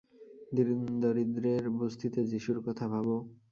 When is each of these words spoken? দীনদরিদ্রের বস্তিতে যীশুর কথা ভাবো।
দীনদরিদ্রের 0.55 1.63
বস্তিতে 1.71 2.19
যীশুর 2.25 2.57
কথা 2.67 2.85
ভাবো। 2.87 3.15